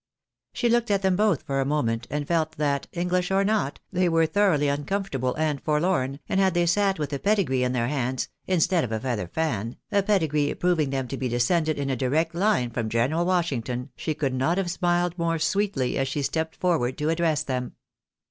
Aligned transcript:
She 0.53 0.67
looked 0.67 0.89
at 0.89 1.03
them 1.03 1.15
both 1.15 1.43
for 1.43 1.61
a 1.61 1.63
moment, 1.63 2.07
and 2.09 2.27
felt 2.27 2.53
that, 2.53 2.87
English 2.91 3.29
or 3.29 3.43
not, 3.43 3.79
they 3.93 4.09
were 4.09 4.25
thoroughly 4.25 4.67
uncomfortable 4.67 5.35
and 5.35 5.61
forlorn, 5.61 6.19
and 6.27 6.39
had 6.39 6.55
they 6.55 6.65
sat 6.65 6.97
with 6.97 7.13
a 7.13 7.19
pedigree 7.19 7.61
in 7.61 7.73
their 7.73 7.87
hands 7.87 8.27
(instead 8.47 8.83
of 8.83 8.91
a 8.91 8.99
feather 8.99 9.27
fan)— 9.27 9.77
a 9.91 10.01
pedigree 10.01 10.55
proving 10.55 10.89
them 10.89 11.07
to 11.07 11.17
be 11.17 11.29
descended 11.29 11.77
in 11.77 11.91
a 11.91 11.95
direct 11.95 12.33
hne 12.33 12.73
from 12.73 12.89
General 12.89 13.27
Wash 13.27 13.51
ington, 13.51 13.89
she 13.95 14.15
could 14.15 14.33
not 14.33 14.57
have 14.57 14.71
smiled 14.71 15.15
more 15.19 15.37
sweetly, 15.37 15.99
as 15.99 16.07
she 16.07 16.23
stepped 16.23 16.55
for 16.55 16.79
ward 16.79 16.97
to 16.97 17.09
address 17.09 17.43
them. 17.43 17.73